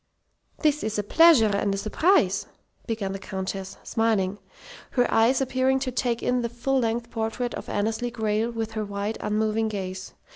"This 0.63 0.83
is 0.83 0.97
a 0.97 1.03
pleasure 1.03 1.55
and 1.55 1.75
a 1.75 1.77
surprise," 1.77 2.47
began 2.87 3.11
the 3.11 3.19
Countess, 3.19 3.77
smiling, 3.83 4.39
her 4.97 5.05
eyes 5.13 5.41
appearing 5.41 5.77
to 5.77 5.91
take 5.91 6.23
in 6.23 6.41
the 6.41 6.49
full 6.49 6.79
length 6.79 7.11
portrait 7.11 7.53
of 7.53 7.69
Annesley 7.69 8.09
Grayle 8.09 8.49
with 8.49 8.71
their 8.73 8.83
wide, 8.83 9.19
unmoving 9.21 9.67
gaze. 9.67 10.15